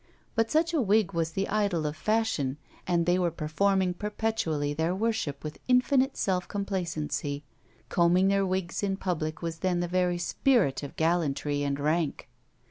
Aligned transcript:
But 0.33 0.49
such 0.49 0.73
a 0.73 0.81
wig 0.81 1.13
was 1.13 1.33
the 1.33 1.47
idol 1.47 1.85
of 1.85 1.95
fashion, 1.95 2.57
and 2.87 3.05
they 3.05 3.19
were 3.19 3.29
performing 3.29 3.93
perpetually 3.93 4.73
their 4.73 4.95
worship 4.95 5.43
with 5.43 5.59
infinite 5.67 6.17
self 6.17 6.47
complacency; 6.47 7.43
combing 7.87 8.27
their 8.27 8.43
wigs 8.43 8.81
in 8.81 8.97
public 8.97 9.43
was 9.43 9.59
then 9.59 9.79
the 9.79 9.87
very 9.87 10.17
spirit 10.17 10.81
of 10.81 10.95
gallantry 10.95 11.61
and 11.61 11.79
rank. 11.79 12.27